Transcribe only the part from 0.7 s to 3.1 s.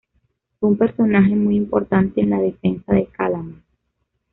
personaje muy importante en la defensa de